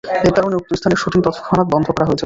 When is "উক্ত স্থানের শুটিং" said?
0.55-1.19